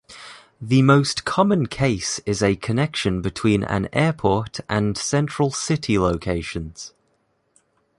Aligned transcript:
The 0.59 0.81
most 0.81 1.25
common 1.25 1.67
case 1.67 2.17
is 2.25 2.41
a 2.41 2.55
connection 2.55 3.21
between 3.21 3.63
an 3.63 3.87
airport 3.93 4.59
and 4.67 4.97
central 4.97 5.51
city 5.51 5.99
locations. 5.99 6.95